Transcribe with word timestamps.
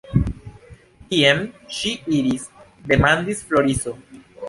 Kien 1.11 1.45
ŝi 1.81 1.93
iris? 2.19 2.51
demandis 2.91 3.49
Floriso. 3.49 3.99